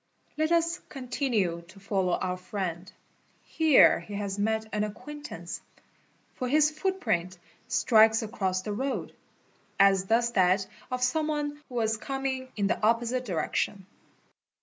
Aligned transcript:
* 0.21 0.37
Let 0.39 0.51
us 0.51 0.79
continue 0.89 1.61
to 1.67 1.79
follow 1.79 2.13
our 2.13 2.35
friend. 2.37 2.91
Here 3.43 3.99
he 3.99 4.15
has 4.15 4.39
met 4.39 4.65
an 4.73 4.81
acquain=_ 4.81 5.19
tance—for 5.23 6.49
his 6.49 6.71
footprint 6.71 7.37
strikes 7.67 8.23
across 8.23 8.63
the 8.63 8.73
road, 8.73 9.13
as 9.79 10.05
does 10.05 10.31
that 10.31 10.65
of 10.89 11.03
some 11.03 11.27
one 11.27 11.61
who 11.69 11.75
was 11.75 11.97
coming 11.97 12.51
in 12.55 12.65
the 12.65 12.81
opposite 12.83 13.25
direction. 13.25 13.85